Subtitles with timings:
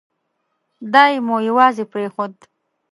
[0.93, 2.33] دای مو یوازې پرېښود.